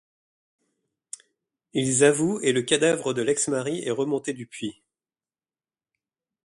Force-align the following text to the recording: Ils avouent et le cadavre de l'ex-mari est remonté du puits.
Ils 1.73 2.03
avouent 2.03 2.39
et 2.41 2.53
le 2.53 2.63
cadavre 2.63 3.13
de 3.13 3.21
l'ex-mari 3.21 3.83
est 3.85 3.91
remonté 3.91 4.33
du 4.33 4.47
puits. 4.47 4.81